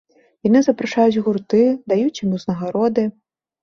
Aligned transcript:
Яны 0.47 0.59
запрашаюць 0.67 1.21
гурты, 1.29 1.63
даюць 1.95 2.21
ім 2.25 2.29
узнагароды. 2.43 3.11